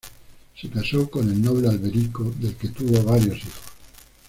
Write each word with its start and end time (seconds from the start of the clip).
Se 0.59 0.67
casó 0.67 1.11
con 1.11 1.29
el 1.29 1.39
noble 1.39 1.69
Alberico, 1.69 2.23
del 2.39 2.55
que 2.55 2.69
tuvo 2.69 3.03
varios 3.03 3.37
hijos. 3.37 3.61